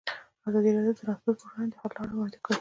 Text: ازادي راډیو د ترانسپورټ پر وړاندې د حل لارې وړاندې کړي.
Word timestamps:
ازادي 0.47 0.69
راډیو 0.75 0.93
د 0.95 0.99
ترانسپورټ 0.99 1.37
پر 1.41 1.47
وړاندې 1.51 1.73
د 1.73 1.77
حل 1.81 1.91
لارې 1.97 2.13
وړاندې 2.15 2.39
کړي. 2.45 2.57